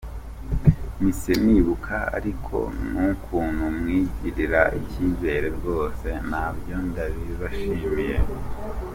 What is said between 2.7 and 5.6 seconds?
n’ukuntu mwigirira icyizere,